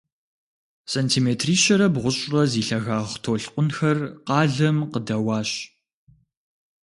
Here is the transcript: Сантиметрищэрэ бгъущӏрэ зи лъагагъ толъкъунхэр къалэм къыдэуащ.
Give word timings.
Сантиметрищэрэ 0.93 1.87
бгъущӏрэ 1.93 2.41
зи 2.51 2.61
лъагагъ 2.67 3.11
толъкъунхэр 3.23 3.97
къалэм 4.27 4.77
къыдэуащ. 4.91 5.49